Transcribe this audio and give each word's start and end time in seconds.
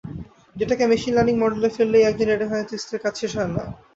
Data 0.55 0.75
কে 0.79 0.85
machine 0.91 1.13
learning 1.15 1.35
মডেলে 1.39 1.69
ফেললেই 1.75 2.07
একজন 2.09 2.27
ডেটা 2.31 2.47
সাইন্টিস্ট 2.51 2.89
এর 2.93 2.99
কাজ 3.03 3.13
শেষ 3.21 3.31
হয় 3.37 3.49
না। 3.49 3.63